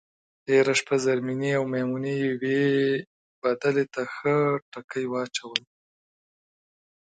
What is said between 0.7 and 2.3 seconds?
شپه زرمېنې او میمونې